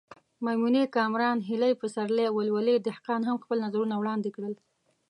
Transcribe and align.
میمونې 0.45 0.83
کامران، 0.97 1.37
هیلې 1.47 1.71
پسرلی 1.81 2.25
او 2.27 2.35
ولولې 2.39 2.75
دهقان 2.87 3.21
هم 3.25 3.37
خپل 3.43 3.57
نظرونه 3.65 3.95
وړاندې 3.97 4.29
کړل. 4.35 4.53